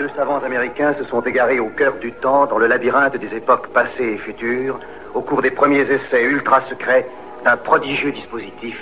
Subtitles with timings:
[0.00, 3.66] deux savants américains se sont égarés au cœur du temps, dans le labyrinthe des époques
[3.68, 4.80] passées et futures,
[5.12, 7.06] au cours des premiers essais ultra secrets
[7.44, 8.78] d'un prodigieux dispositif,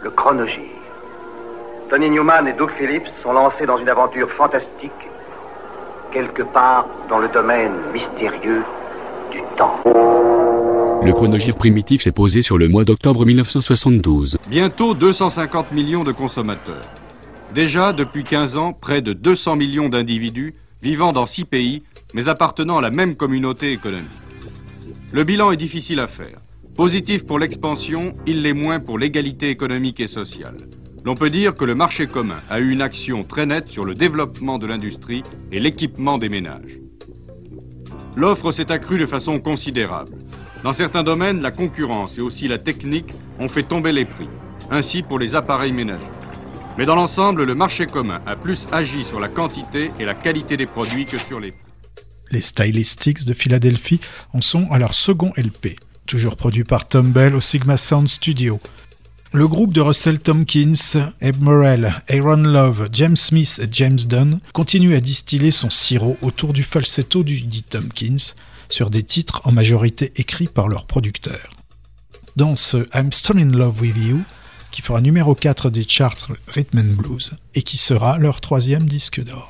[0.00, 0.72] le chronogir.
[1.90, 4.92] Tony Newman et Doug Phillips sont lancés dans une aventure fantastique,
[6.10, 8.62] quelque part dans le domaine mystérieux
[9.30, 9.78] du temps.
[9.84, 14.38] Le chronogir primitif s'est posé sur le mois d'octobre 1972.
[14.48, 16.80] Bientôt 250 millions de consommateurs.
[17.54, 22.78] Déjà, depuis 15 ans, près de 200 millions d'individus vivant dans six pays, mais appartenant
[22.78, 24.10] à la même communauté économique.
[25.12, 26.38] Le bilan est difficile à faire.
[26.76, 30.56] Positif pour l'expansion, il l'est moins pour l'égalité économique et sociale.
[31.04, 33.94] L'on peut dire que le marché commun a eu une action très nette sur le
[33.94, 36.78] développement de l'industrie et l'équipement des ménages.
[38.16, 40.16] L'offre s'est accrue de façon considérable.
[40.62, 44.28] Dans certains domaines, la concurrence et aussi la technique ont fait tomber les prix,
[44.70, 46.04] ainsi pour les appareils ménagers.
[46.78, 50.56] Mais dans l'ensemble, le marché commun a plus agi sur la quantité et la qualité
[50.56, 51.60] des produits que sur les prix.
[52.30, 54.00] Les Stylistics de Philadelphie
[54.32, 58.58] en sont à leur second LP, toujours produit par Tom Bell au Sigma Sound Studio.
[59.34, 64.94] Le groupe de Russell Tompkins, Eb Morrell, Aaron Love, James Smith et James Dunn continue
[64.94, 68.34] à distiller son sirop autour du falsetto du dit Tompkins
[68.70, 71.50] sur des titres en majorité écrits par leurs producteurs.
[72.36, 74.22] Dans ce I'm Still in Love with You,
[74.72, 79.22] qui fera numéro 4 des charts Rhythm and Blues et qui sera leur troisième disque
[79.22, 79.48] d'or.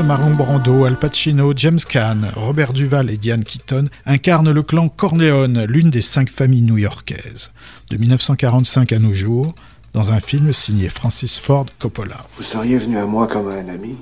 [0.00, 5.64] Marlon Brando, Al Pacino, James Caan, Robert Duval et Diane Keaton incarnent le clan Corleone,
[5.64, 7.50] l'une des cinq familles new-yorkaises,
[7.90, 9.54] de 1945 à nos jours,
[9.92, 12.24] dans un film signé Francis Ford Coppola.
[12.38, 13.96] Vous seriez venu à moi comme un ami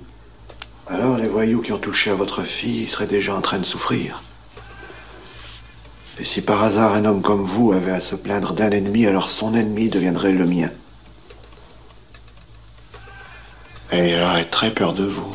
[0.86, 4.22] Alors les voyous qui ont touché à votre fille seraient déjà en train de souffrir.
[6.20, 9.30] Et si par hasard un homme comme vous avait à se plaindre d'un ennemi, alors
[9.30, 10.70] son ennemi deviendrait le mien.
[13.90, 15.34] Et il aurait très peur de vous.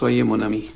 [0.00, 0.70] Soyez mon ami.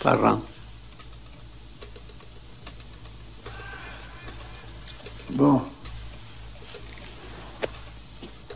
[0.00, 0.40] Parent.
[5.30, 5.60] Bon.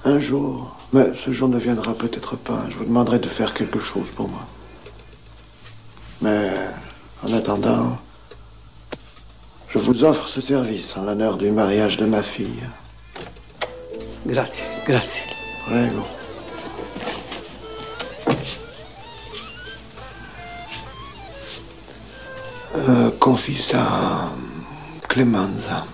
[0.05, 3.81] Un jour, mais ce jour ne viendra peut-être pas, je vous demanderai de faire quelque
[3.81, 4.47] chose pour moi.
[6.23, 6.53] Mais
[7.25, 7.99] en attendant,
[9.69, 12.63] je vous offre ce service en l'honneur du mariage de ma fille.
[14.27, 15.21] Grazie, grazie.
[15.67, 16.03] Prego.
[22.77, 24.33] Euh, confie ça à
[25.09, 25.85] Clemenza.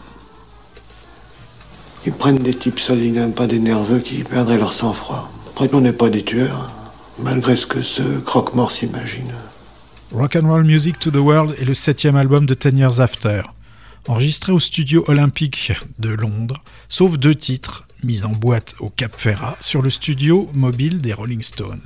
[2.06, 5.30] Ils prennent des types solides, pas des nerveux qui perdraient leur sang-froid.
[5.50, 6.70] Après, on n'est pas des tueurs,
[7.18, 9.32] malgré ce que ce croque-mort s'imagine.
[10.12, 13.42] Rock and Roll Music to the World est le septième album de Ten Years After,
[14.08, 19.56] enregistré au studio olympique de Londres, sauf deux titres mis en boîte au Cap Ferrat
[19.60, 21.80] sur le studio mobile des Rolling Stones.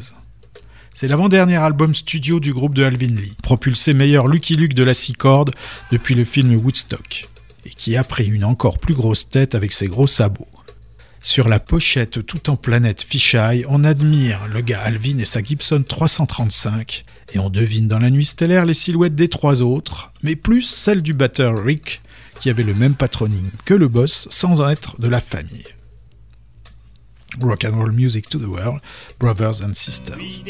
[0.95, 4.95] C'est l'avant-dernier album studio du groupe de Alvin Lee, propulsé meilleur Lucky Luke de la
[4.95, 5.51] six cordes
[5.91, 7.29] depuis le film Woodstock,
[7.65, 10.47] et qui a pris une encore plus grosse tête avec ses gros sabots.
[11.21, 15.83] Sur la pochette tout en planète fisheye, on admire le gars Alvin et sa Gibson
[15.83, 20.63] 335, et on devine dans la nuit stellaire les silhouettes des trois autres, mais plus
[20.63, 22.03] celle du batteur Rick,
[22.39, 25.65] qui avait le même patronyme que le boss sans être de la famille.
[27.39, 28.81] Rock and roll music to the world,
[29.19, 30.43] brothers and sisters.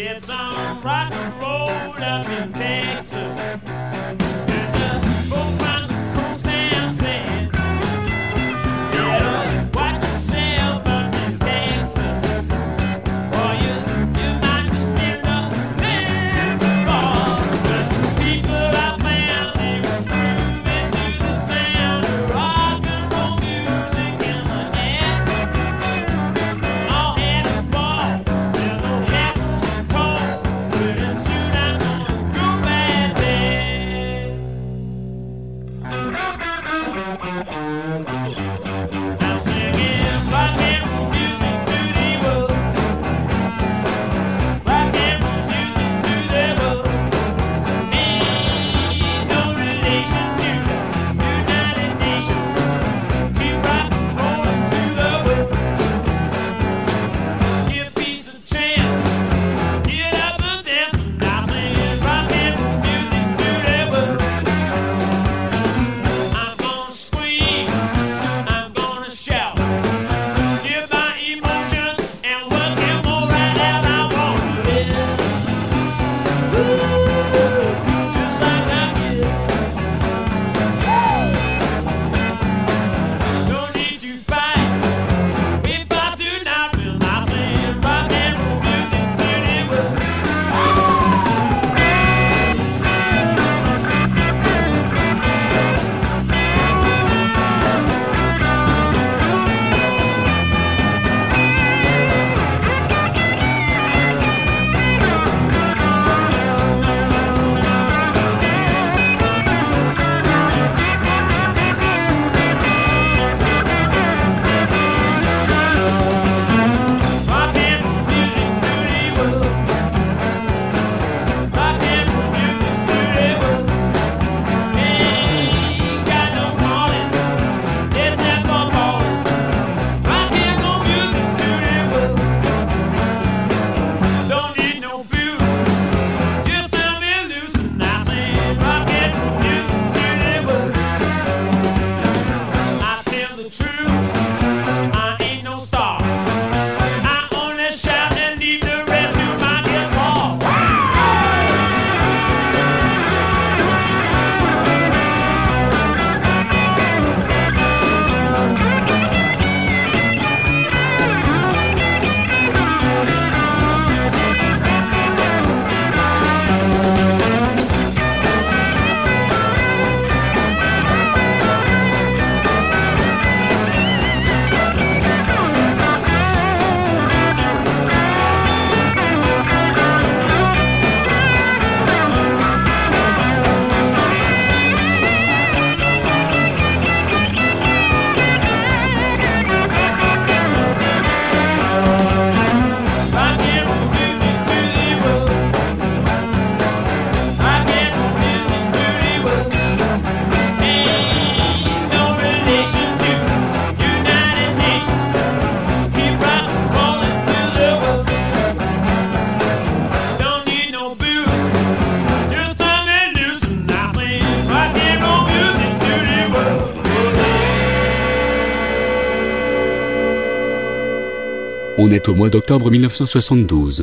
[221.86, 223.82] On est au mois d'octobre 1972.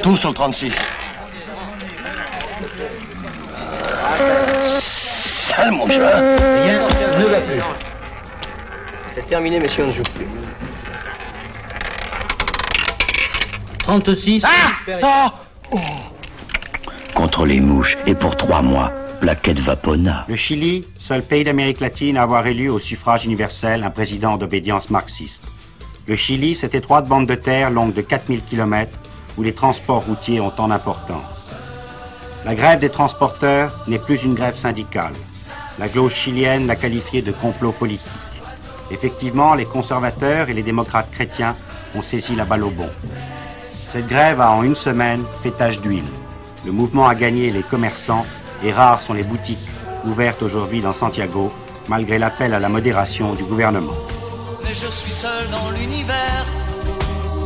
[0.00, 0.72] Tout sur le 36.
[4.78, 6.20] Sale mon chat.
[6.20, 7.60] ne va plus.
[9.12, 10.28] C'est terminé, messieurs, on ne joue plus.
[13.80, 14.44] 36.
[17.16, 18.92] contre les mouches et pour trois mois.
[20.28, 24.90] Le Chili, seul pays d'Amérique latine à avoir élu au suffrage universel un président d'obédience
[24.90, 25.42] marxiste.
[26.06, 28.92] Le Chili, cette étroite bande de terre longue de 4000 km
[29.38, 31.50] où les transports routiers ont tant d'importance.
[32.44, 35.14] La grève des transporteurs n'est plus une grève syndicale.
[35.78, 38.06] La gauche chilienne l'a qualifiée de complot politique.
[38.90, 41.56] Effectivement, les conservateurs et les démocrates chrétiens
[41.94, 42.88] ont saisi la balle au bon.
[43.92, 46.04] Cette grève a en une semaine fait tache d'huile.
[46.64, 48.26] Le mouvement a gagné les commerçants
[48.62, 49.68] et rares sont les boutiques
[50.04, 51.52] ouvertes aujourd'hui dans Santiago,
[51.88, 53.94] malgré l'appel à la modération du gouvernement.
[54.62, 56.46] Mais je suis seul dans l'univers.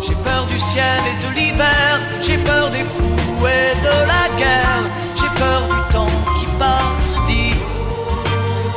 [0.02, 2.00] J'ai peur du ciel et de l'hiver.
[2.22, 4.82] J'ai peur des fous et de la guerre.
[5.14, 6.06] J'ai peur du temps
[6.38, 7.28] qui passe.
[7.28, 7.54] Dis,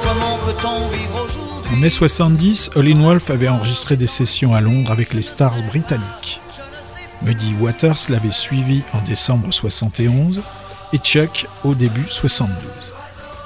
[0.03, 1.73] comment peut-on vivre aujourd'hui?
[1.73, 6.41] En mai 70, Olin Wolf avait enregistré des sessions à Londres avec les stars britanniques.
[7.21, 10.41] Muddy Waters l'avait suivi en décembre 71
[10.93, 12.55] et Chuck au début 72.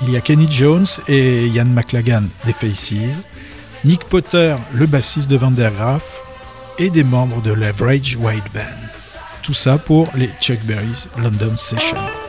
[0.01, 3.19] Il y a Kenny Jones et Ian McLagan des Faces,
[3.83, 6.21] Nick Potter, le bassiste de Van der Graaf,
[6.77, 8.61] et des membres de l'Average White Band.
[9.41, 12.26] Tout ça pour les Chuck Berry's London Sessions.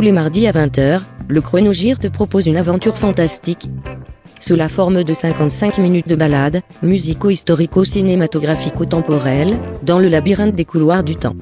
[0.00, 3.68] Tous les mardis à 20h, le Chronogir te propose une aventure fantastique.
[4.40, 11.16] Sous la forme de 55 minutes de balade, musico-historico-cinématographico-temporelle, dans le labyrinthe des couloirs du
[11.16, 11.36] temps.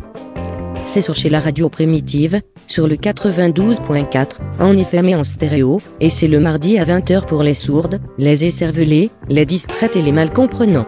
[0.85, 6.11] C'est sur chez la radio primitive, sur le 92.4, en FM et en stéréo, et
[6.11, 10.33] c'est le mardi à 20h pour les sourdes, les écervelées, les distraites et les mal
[10.33, 10.87] comprenants.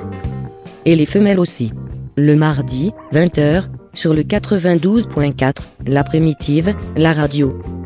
[0.87, 1.71] Et les femelles aussi.
[2.17, 7.80] Le mardi, 20h, sur le 92.4, la primitive, la radio.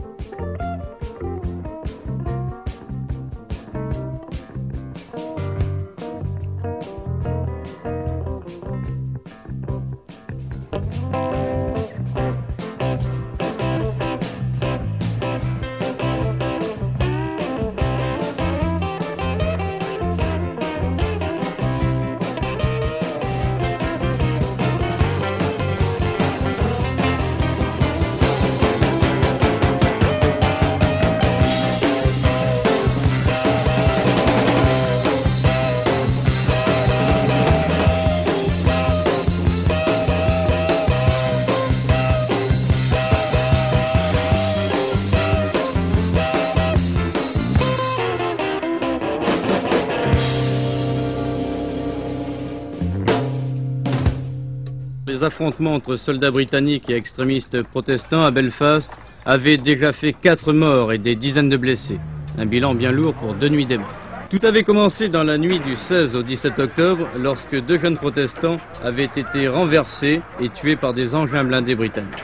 [55.85, 58.91] Entre soldats britanniques et extrémistes protestants à Belfast
[59.27, 61.99] avaient déjà fait quatre morts et des dizaines de blessés.
[62.39, 63.87] Un bilan bien lourd pour deux nuits d'émeute.
[64.31, 68.57] Tout avait commencé dans la nuit du 16 au 17 octobre lorsque deux jeunes protestants
[68.83, 72.15] avaient été renversés et tués par des engins blindés britanniques.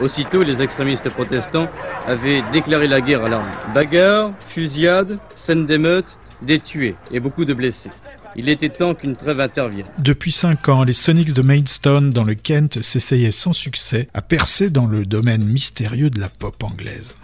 [0.00, 1.68] Aussitôt, les extrémistes protestants
[2.08, 3.52] avaient déclaré la guerre à l'armée.
[3.72, 7.90] Bagarres, fusillades, scènes d'émeute, des tués et beaucoup de blessés.
[8.36, 9.86] Il était temps qu'une trêve intervienne.
[9.98, 14.70] Depuis cinq ans, les Sonics de Maidstone dans le Kent s'essayaient sans succès à percer
[14.70, 17.16] dans le domaine mystérieux de la pop anglaise.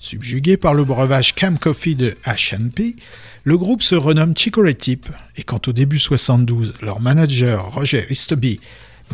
[0.00, 2.96] Subjugué par le breuvage Cam Coffee de H&P,
[3.44, 8.60] le groupe se renomme Chicory Tip, et quand au début 72, leur manager Roger Easterby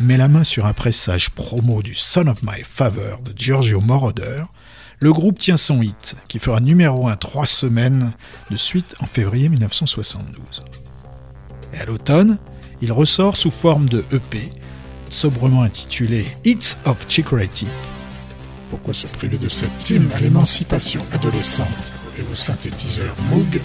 [0.01, 4.43] met la main sur un pressage promo du Son of My Favor de Giorgio Moroder,
[4.99, 8.11] le groupe tient son hit, qui fera numéro 1 trois semaines
[8.49, 10.61] de suite en février 1972.
[11.73, 12.37] Et à l'automne,
[12.81, 14.49] il ressort sous forme de EP,
[15.09, 17.69] sobrement intitulé Hits of Chicory Tip.
[18.69, 21.67] Pourquoi se priver de cette hymne à l'émancipation adolescente
[22.17, 23.59] et au synthétiseur Moog?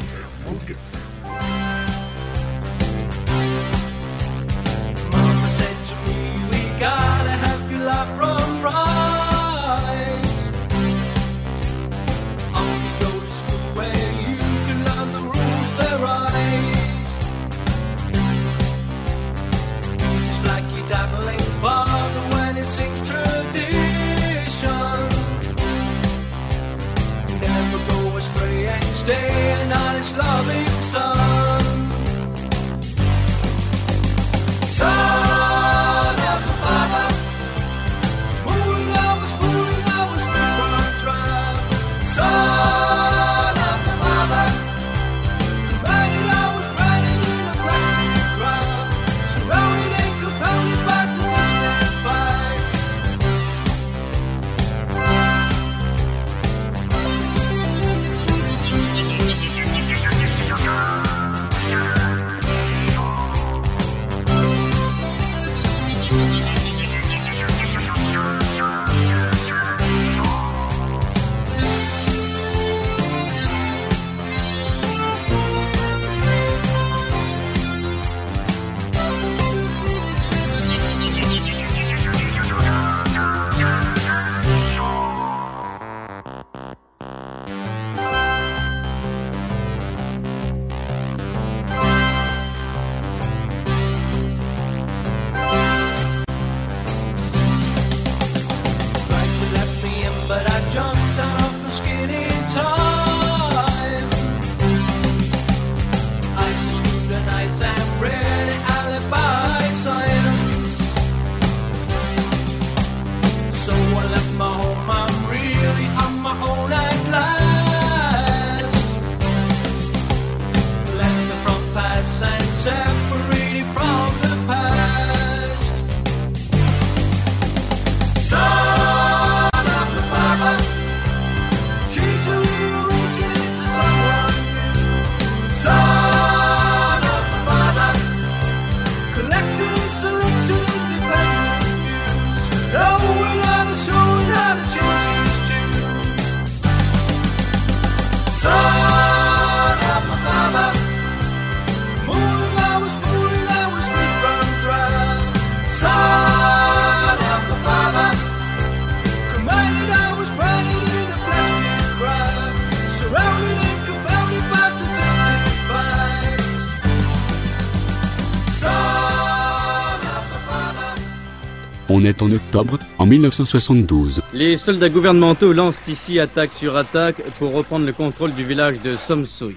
[172.18, 174.22] En octobre, en 1972.
[174.32, 178.96] Les soldats gouvernementaux lancent ici attaque sur attaque pour reprendre le contrôle du village de
[178.96, 179.56] Somsoui.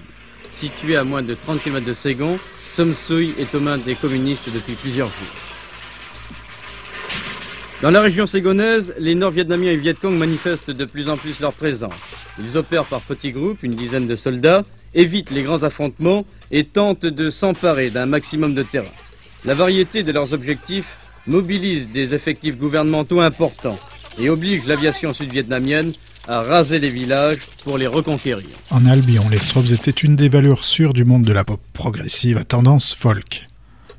[0.50, 4.74] Situé à moins de 30 km de Ségon, Somsoui est aux mains des communistes depuis
[4.74, 5.34] plusieurs jours.
[7.80, 11.94] Dans la région ségonaise, les Nord-Vietnamiens et Vietcong manifestent de plus en plus leur présence.
[12.38, 17.06] Ils opèrent par petits groupes, une dizaine de soldats, évitent les grands affrontements et tentent
[17.06, 18.92] de s'emparer d'un maximum de terrain.
[19.46, 20.98] La variété de leurs objectifs
[21.30, 23.78] mobilise des effectifs gouvernementaux importants
[24.18, 25.92] et oblige l'aviation sud-vietnamienne
[26.28, 28.48] à raser les villages pour les reconquérir.
[28.70, 32.36] En Albion, les Strobes étaient une des valeurs sûres du monde de la pop progressive
[32.36, 33.46] à tendance folk.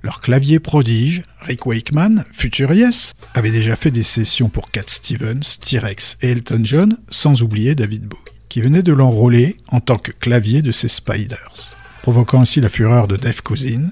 [0.04, 5.60] Leur clavier prodige, Rick Wakeman, futur Yes, avait déjà fait des sessions pour Cat Stevens,
[5.64, 10.12] T-Rex et Elton John, sans oublier David Bowie, qui venait de l'enrôler en tant que
[10.12, 13.92] clavier de ses Spiders, provoquant ainsi la fureur de Dave Cousin,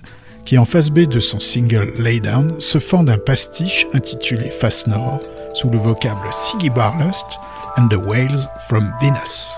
[0.50, 4.88] qui en face B de son single Lay Down se fend d'un pastiche intitulé Face
[4.88, 5.20] Nord
[5.54, 7.38] sous le vocable Siggy Barlust
[7.78, 9.56] and the Whales from Venus.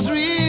[0.00, 0.39] was real.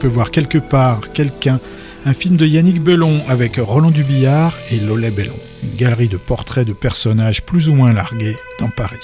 [0.00, 1.60] Peut voir quelque part quelqu'un,
[2.06, 6.66] un film de Yannick Bellon avec Roland Dubillard et Lolet Bellon, une galerie de portraits
[6.66, 8.96] de personnages plus ou moins largués dans Paris.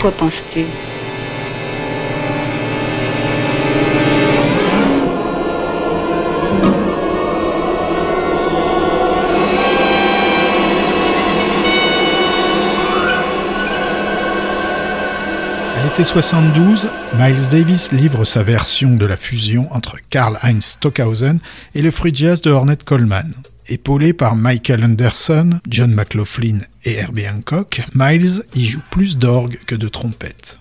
[0.00, 0.66] Quoi penses-tu?
[16.00, 21.40] L'été 72, Miles Davis livre sa version de la fusion entre Karl-Heinz Stockhausen
[21.74, 23.34] et le free jazz de Ornette Coleman.
[23.68, 29.74] Épaulé par Michael Anderson, John McLaughlin et Herbie Hancock, Miles y joue plus d'orgue que
[29.74, 30.60] de trompette.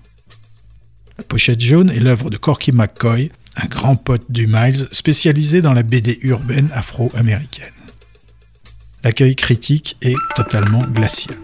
[1.18, 5.74] La pochette jaune est l'œuvre de Corky McCoy, un grand pote du Miles spécialisé dans
[5.74, 7.68] la BD urbaine afro-américaine.
[9.06, 11.38] L'accueil critique est totalement glacial.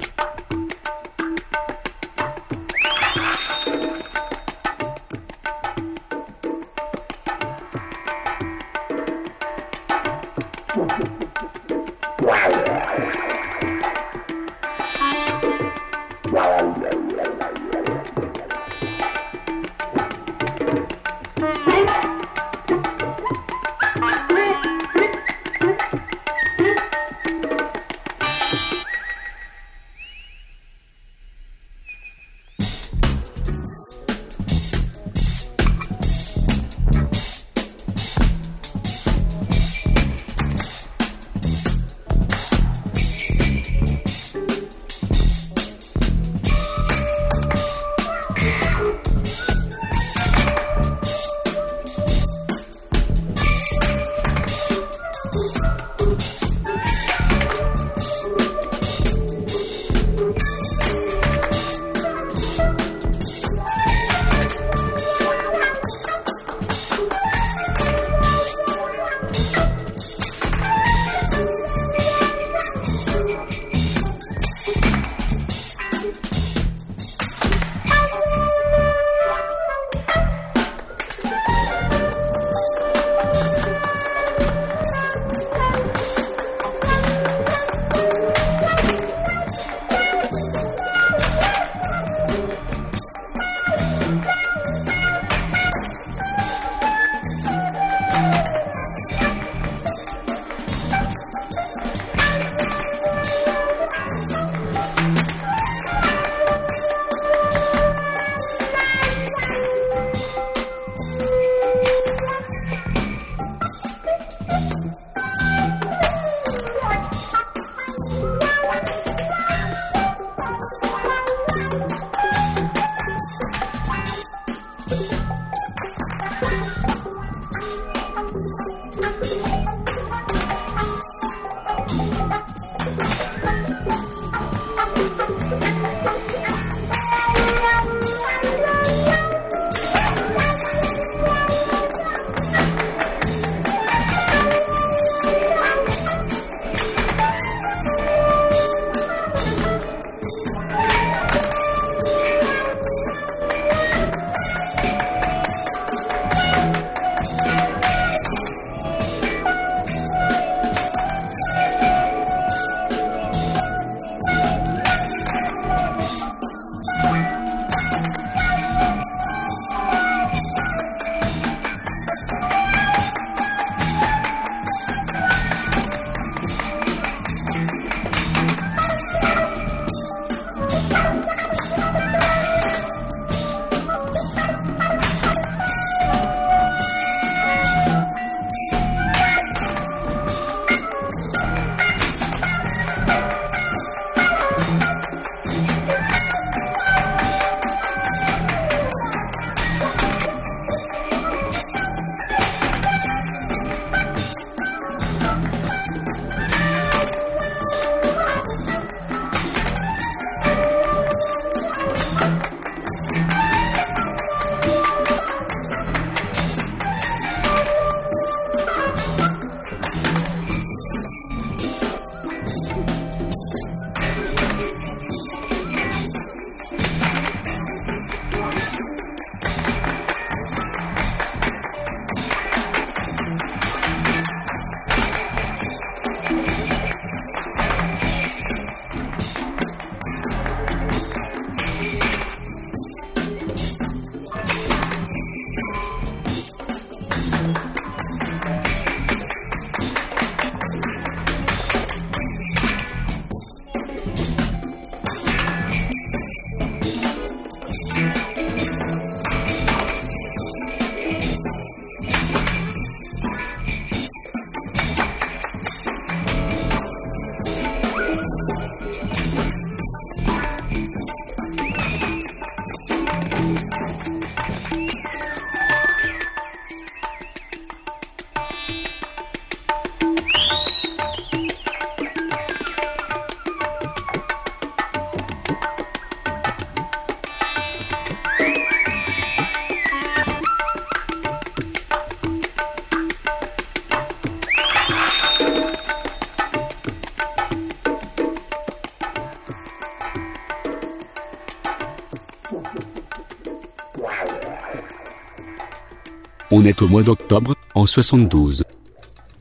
[306.58, 308.64] On est au mois d'octobre, en 72.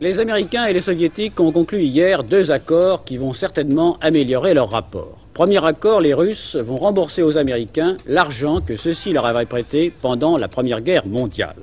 [0.00, 4.70] Les Américains et les Soviétiques ont conclu hier deux accords qui vont certainement améliorer leurs
[4.70, 5.24] rapports.
[5.32, 10.36] Premier accord, les Russes vont rembourser aux Américains l'argent que ceux-ci leur avaient prêté pendant
[10.36, 11.54] la Première Guerre mondiale.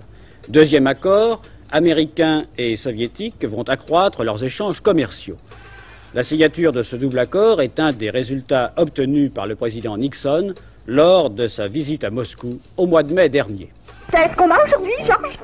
[0.48, 5.36] Deuxième accord, Américains et Soviétiques vont accroître leurs échanges commerciaux.
[6.14, 10.54] La signature de ce double accord est un des résultats obtenus par le président Nixon
[10.88, 13.70] lors de sa visite à Moscou au mois de mai dernier.
[14.12, 15.38] Qu'est-ce qu'on a aujourd'hui, Georges?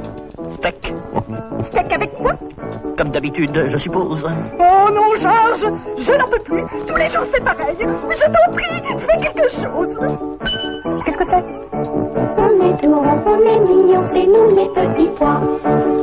[0.55, 0.93] Steak.
[1.63, 2.33] Steak avec quoi?
[2.97, 4.25] Comme d'habitude, je suppose.
[4.59, 8.99] Oh non, Georges Je n'en peux plus Tous les jours c'est pareil Je t'en prie,
[8.99, 9.97] fais quelque chose
[11.05, 15.41] Qu'est-ce que c'est On est tout rond, on est mignon, c'est nous les petits pois.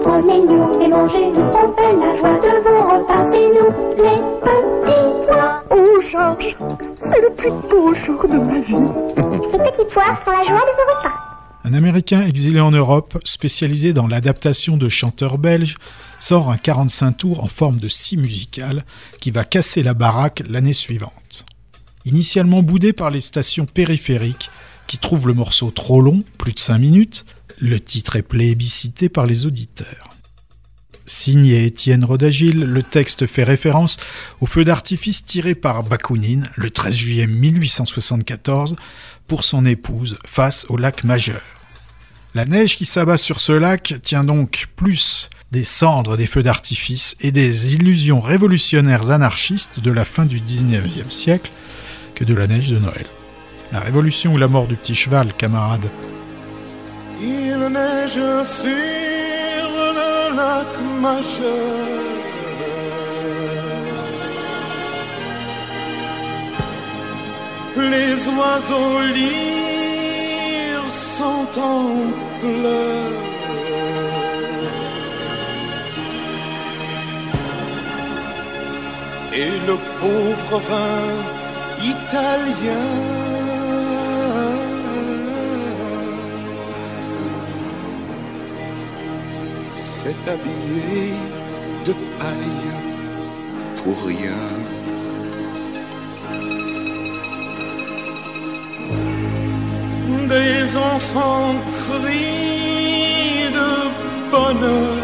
[0.05, 5.64] Prenez-nous et mangez-nous, on fait la joie de vos repas, c'est nous les petits pois.
[5.70, 6.57] Oh, Georges
[6.97, 8.75] C'est le plus beau jour de ma vie
[9.53, 11.25] Les petits pois font la joie de vos repas.
[11.66, 15.77] Un Américain exilé en Europe, spécialisé dans l'adaptation de chanteurs belges,
[16.20, 18.85] sort un 45 tours en forme de scie musicale
[19.18, 21.47] qui va casser la baraque l'année suivante.
[22.05, 24.51] Initialement boudé par les stations périphériques,
[24.87, 27.25] qui trouvent le morceau trop long, plus de 5 minutes,
[27.59, 30.09] le titre est plébiscité par les auditeurs.
[31.07, 33.99] Signé Étienne Rodagil, le texte fait référence
[34.41, 38.76] au feu d'artifice tiré par Bakounine le 13 juillet 1874
[39.26, 41.43] pour son épouse face au lac Majeur.
[42.35, 47.16] La neige qui s'abat sur ce lac tient donc plus des cendres des feux d'artifice
[47.20, 51.53] et des illusions révolutionnaires anarchistes de la fin du 19e siècle
[52.14, 53.07] que de la neige de Noël.
[53.75, 55.89] La révolution ou la mort du petit cheval, camarade
[57.20, 58.12] Il neige
[58.62, 59.68] sur
[59.99, 62.05] le lac majeur.
[67.77, 71.83] Les oiseaux lyres sont en
[72.41, 73.22] pleurs.
[79.33, 81.35] Et le pauvre vin
[81.83, 83.24] italien
[90.05, 91.14] s'est habillé
[91.86, 92.72] de paille
[93.78, 94.44] pour rien.
[100.34, 103.72] Des enfants crient de
[104.30, 105.02] bonheur.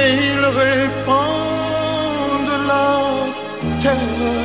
[0.00, 2.92] Et ils répandent la
[3.82, 4.41] terreur.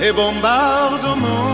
[0.00, 1.48] Et bombardement.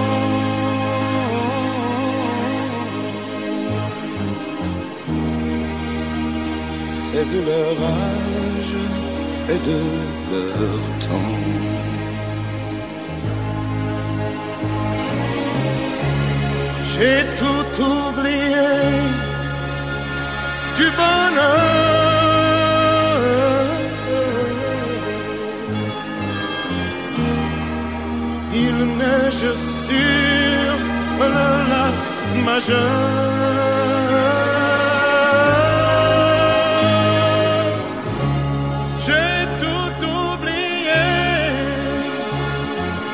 [7.07, 8.77] C'est de leur âge
[9.53, 9.81] et de
[10.31, 11.35] leur temps.
[16.93, 18.69] J'ai tout oublié
[20.77, 21.84] du bonheur.
[29.45, 30.75] Neige sur
[31.21, 31.95] le lac
[32.45, 32.85] majeur.
[39.05, 41.07] J'ai tout oublié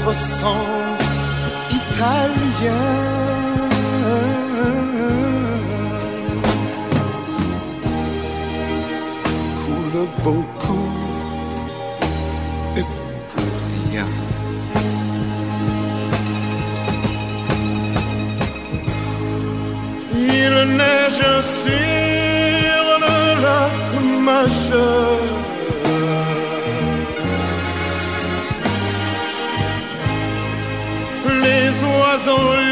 [0.05, 0.65] Pauvre sang
[1.71, 2.73] italien
[9.65, 10.91] coule beaucoup
[12.77, 12.85] et
[13.31, 13.53] pour
[13.93, 14.07] rien.
[20.13, 21.23] Il neige
[21.63, 21.94] sur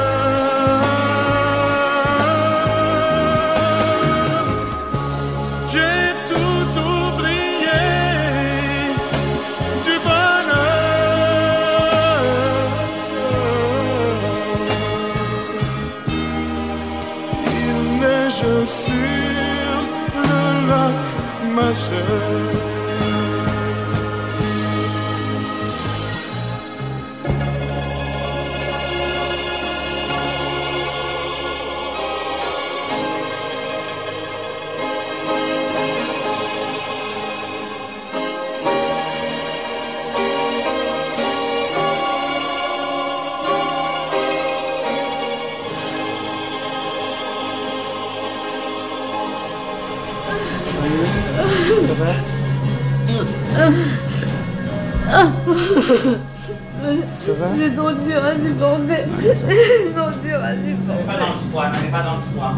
[57.57, 59.05] C'est trop dur à supporter.
[59.33, 61.05] C'est trop dur à supporter.
[61.07, 62.53] Pas dans le froid, n'allez pas dans le froid.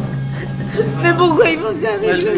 [1.04, 2.30] Mais pourquoi ils font ça avec le.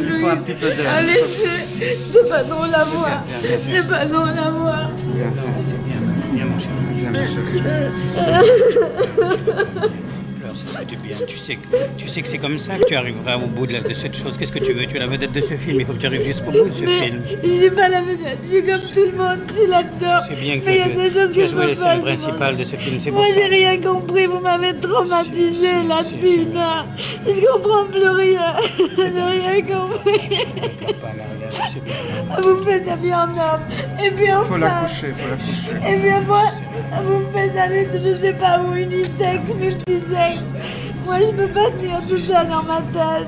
[0.97, 3.23] Allez, c'est c'est pas drôle à voir.
[3.41, 4.89] C'est pas drôle à voir.
[5.13, 5.31] Viens,
[5.61, 5.95] c'est bien.
[6.33, 6.73] Viens, mon chéri.
[6.93, 7.63] Viens, mon chéri.
[11.03, 11.15] Bien.
[11.27, 13.73] Tu sais que, tu sais que c'est comme ça que tu arriveras au bout de,
[13.73, 14.37] la- de cette chose.
[14.37, 14.85] Qu'est-ce que tu veux?
[14.85, 15.79] Tu es la vedette de ce film.
[15.79, 17.21] Il faut que tu arrives jusqu'au bout de ce Mais film.
[17.43, 20.19] je suis pas la vedette, je suis comme tout le monde, je suis là-dedans.
[20.27, 22.01] C'est bien que Mais il y a tu des choses tu que as je joué
[22.01, 22.99] principales de ce film.
[22.99, 23.39] C'est Moi pour ça.
[23.39, 26.85] j'ai rien compris, vous m'avez traumatisé là depuis une heure.
[27.27, 28.55] Je comprends plus rien.
[28.97, 30.45] Je n'ai rien compris.
[32.41, 33.61] Vous me faites habiller en homme.
[34.03, 34.45] Et puis enfin.
[34.47, 35.93] Faut la coucher, faut la coucher.
[35.93, 36.41] Et puis moi,
[37.03, 40.43] vous me faites aller de je sais pas où, unisexe, multisexe.
[41.05, 43.27] Moi je peux pas tenir tout ça dans ma tête.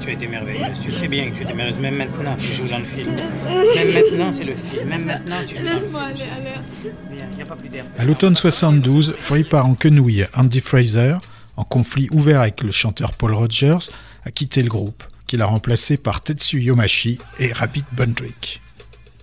[0.00, 0.80] Tu as été merveilleuse.
[0.82, 1.80] Tu sais bien que tu étais merveilleuse.
[1.80, 3.14] Même maintenant, tu joues dans le film.
[3.14, 4.88] Même maintenant, c'est le film.
[4.88, 5.82] Même maintenant, tu joues dans le film.
[5.82, 6.92] Laisse-moi aller, allez.
[7.10, 7.84] Il n'y a pas plus d'air.
[7.98, 11.14] À l'automne 72, Free part en quenouille Andy Fraser,
[11.56, 13.78] en conflit ouvert avec le chanteur Paul Rogers,
[14.24, 18.60] a quitté le groupe, qu'il a remplacé par Tetsu Yomashi et Rapid Bundrick.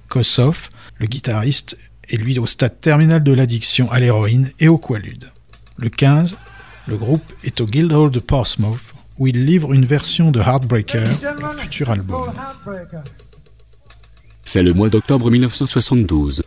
[0.07, 1.77] Kossoff, le guitariste,
[2.09, 5.31] est lui au stade terminal de l'addiction à l'héroïne et au quaalude.
[5.77, 6.37] Le 15,
[6.87, 11.07] le groupe est au Guildhall de Portsmouth, où il livre une version de Heartbreaker,
[11.39, 12.31] leur futur album.
[14.43, 16.43] C'est le mois d'octobre 1972.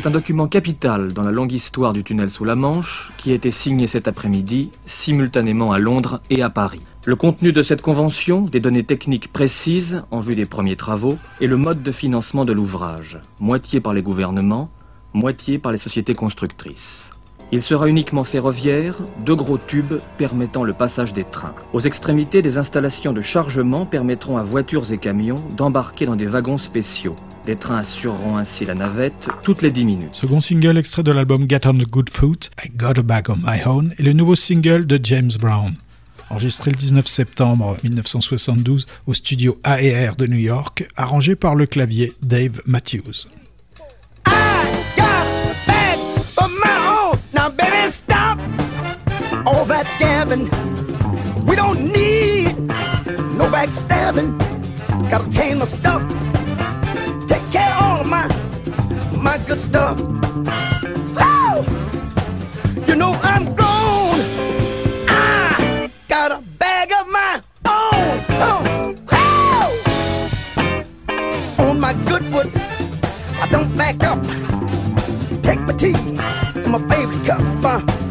[0.00, 3.34] C'est un document capital dans la longue histoire du tunnel sous la Manche qui a
[3.34, 6.80] été signé cet après-midi, simultanément à Londres et à Paris.
[7.04, 11.46] Le contenu de cette convention, des données techniques précises en vue des premiers travaux, et
[11.46, 14.70] le mode de financement de l'ouvrage, moitié par les gouvernements,
[15.12, 17.09] moitié par les sociétés constructrices.
[17.52, 21.54] Il sera uniquement ferroviaire, deux gros tubes permettant le passage des trains.
[21.72, 26.58] Aux extrémités, des installations de chargement permettront à voitures et camions d'embarquer dans des wagons
[26.58, 27.16] spéciaux.
[27.46, 30.14] Des trains assureront ainsi la navette toutes les 10 minutes.
[30.14, 33.38] Second single extrait de l'album Get on the Good Foot, I Got a Bag on
[33.38, 35.74] My Own, et le nouveau single de James Brown.
[36.30, 42.12] Enregistré le 19 septembre 1972 au studio AR de New York, arrangé par le clavier
[42.22, 43.26] Dave Matthews.
[50.30, 52.56] We don't need
[53.36, 54.38] no backstabbing.
[55.10, 56.02] Gotta change my stuff.
[57.26, 58.28] Take care of all of my
[59.16, 59.98] my good stuff.
[61.18, 61.64] Woo!
[62.86, 64.20] You know I'm grown.
[65.08, 68.24] I got a bag of my own.
[68.46, 68.62] Oh,
[71.58, 71.64] woo!
[71.64, 72.46] On my good foot,
[73.42, 74.24] I don't back up
[75.42, 75.94] take my tea
[76.54, 77.40] in my favorite cup.
[77.64, 78.09] Uh,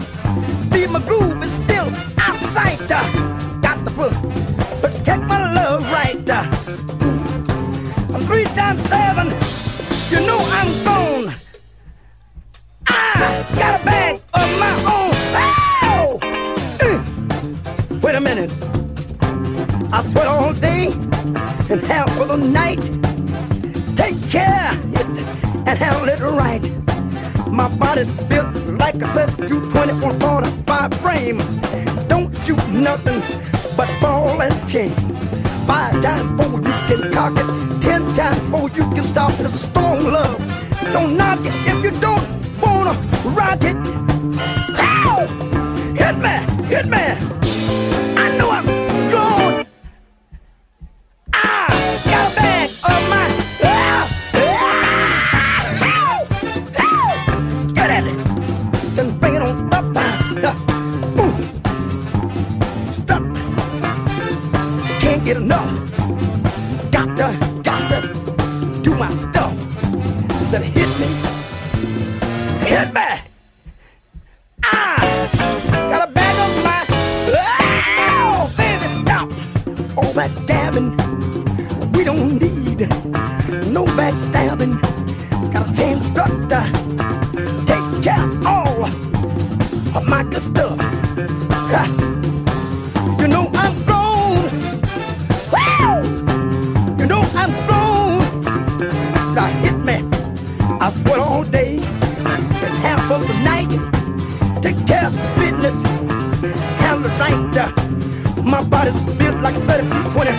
[108.60, 110.32] my body's built like a 30, 20,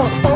[0.00, 0.29] or 45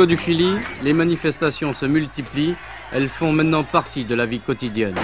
[0.00, 2.54] Santiago du Chili, les manifestations se multiplient,
[2.90, 4.98] elles font maintenant partie de la vie quotidienne.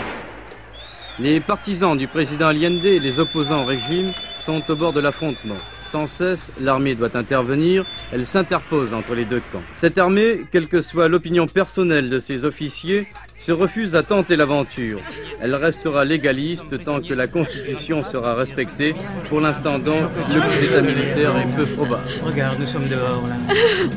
[1.19, 5.57] Les partisans du président Allende et les opposants au régime sont au bord de l'affrontement.
[5.93, 9.63] Sans cesse, l'armée doit intervenir, elle s'interpose entre les deux camps.
[9.75, 15.01] Cette armée, quelle que soit l'opinion personnelle de ses officiers, se refuse à tenter l'aventure.
[15.41, 18.95] Elle restera légaliste tant que la Constitution sera respectée.
[19.29, 20.03] Pour l'instant, donc,
[20.33, 22.05] le coup d'État militaire est peu probable.
[22.23, 23.37] Regarde, nous sommes dehors là.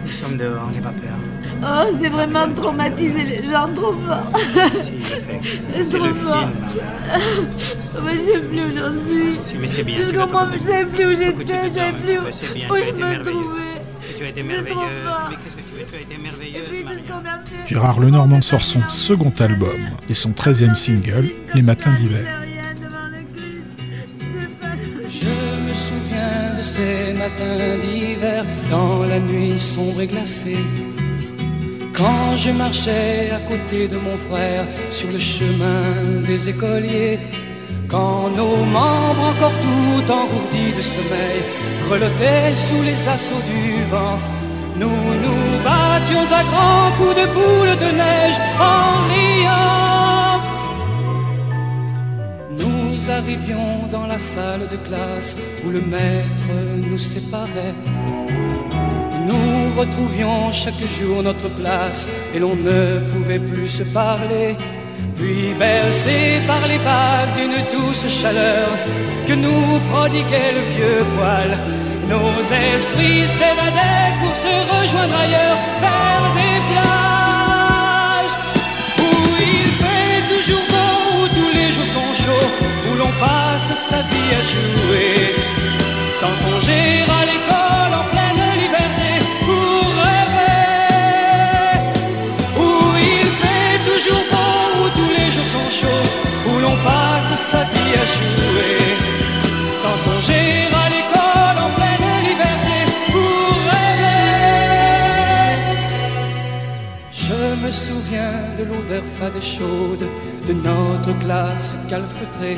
[0.06, 1.18] Nous sommes dehors, n'aie pas peur.
[1.62, 4.32] Oh, c'est vraiment traumatiser les gens trop fort.
[5.72, 6.50] c'est trop fort.
[8.02, 9.40] Moi, je sais plus où j'en suis.
[9.46, 9.98] Si, mais c'est bien.
[10.04, 13.69] Je comprends, je sais plus où j'étais, je sais plus où, je me trouvais.
[14.20, 14.80] Tu as été merveilleuse.
[15.30, 16.56] Mais qu'est-ce que tu veux Tu as été merveilleuse.
[16.58, 17.70] Et puis tout ce qu'on a fait.
[17.70, 22.26] Gérard Lenormand sort son second album et son 13e single, Les Matins d'hiver.
[25.08, 30.66] Je me souviens de ces matins d'hiver, dans la nuit sombre et glacée.
[31.94, 37.20] Quand je marchais à côté de mon frère sur le chemin des écoliers.
[37.90, 41.42] Quand nos membres encore tout engourdis de sommeil
[41.86, 44.18] grelottaient sous les assauts du vent.
[44.76, 44.88] Nous
[45.24, 50.42] nous battions à grands coups de boule de neige en riant.
[52.62, 55.36] Nous arrivions dans la salle de classe
[55.66, 56.52] où le maître
[56.90, 57.74] nous séparait.
[59.26, 64.56] Nous retrouvions chaque jour notre place et l'on ne pouvait plus se parler.
[65.20, 68.70] Puis bercés par les vagues d'une douce chaleur
[69.28, 71.52] que nous prodiguait le vieux poil,
[72.08, 78.36] nos esprits s'évadaient pour se rejoindre ailleurs vers des plages
[78.98, 79.12] où
[79.56, 82.52] il fait toujours beau, où tous les jours sont chauds,
[82.90, 85.36] où l'on passe sa vie à jouer,
[86.14, 87.39] sans songer à l'école
[109.36, 110.06] et chaude
[110.48, 112.58] de notre classe calfeutrée.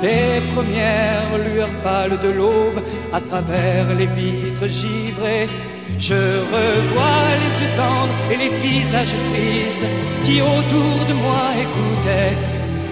[0.00, 2.80] Des premières lueurs pâles de l'aube
[3.12, 5.48] à travers les vitres givrées.
[5.98, 6.14] Je
[6.54, 9.86] revois les yeux tendres et les visages tristes
[10.24, 12.36] qui autour de moi écoutaient.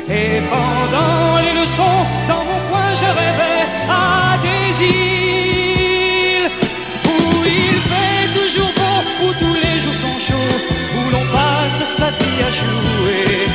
[0.08, 4.36] Et pendant les leçons, dans mon coin, je rêvais à
[4.80, 5.25] îles
[11.96, 13.45] passati asciughe